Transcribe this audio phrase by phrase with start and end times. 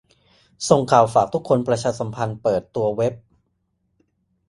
[0.69, 3.13] ส่งข่าวฝากทุกคนประชาสัมพันธ์เปิดตัวเว็บ